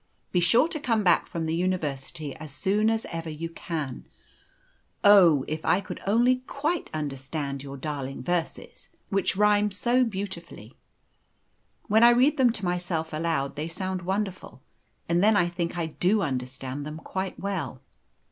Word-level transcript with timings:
Be 0.31 0.39
sure 0.39 0.67
to 0.69 0.79
come 0.79 1.03
back 1.03 1.27
from 1.27 1.45
the 1.45 1.53
university 1.53 2.35
as 2.37 2.51
soon 2.51 2.89
as 2.89 3.05
ever 3.11 3.29
you 3.29 3.49
can. 3.49 4.07
Oh! 5.03 5.45
if 5.47 5.63
I 5.63 5.83
only 6.07 6.37
could 6.37 6.47
quite 6.47 6.89
understand 6.91 7.61
your 7.61 7.77
darling 7.77 8.23
verses, 8.23 8.89
which 9.09 9.35
rhyme 9.37 9.69
so 9.69 10.03
beautifully. 10.03 10.73
When 11.87 12.01
I 12.01 12.09
read 12.09 12.37
them 12.37 12.51
to 12.51 12.65
myself 12.65 13.13
aloud 13.13 13.55
they 13.55 13.67
sound 13.67 14.01
wonderful, 14.01 14.63
and 15.07 15.23
then 15.23 15.37
I 15.37 15.47
think 15.47 15.77
I 15.77 15.85
do 15.85 16.23
understand 16.23 16.83
them 16.83 16.97
quite 16.97 17.39
well. 17.39 17.83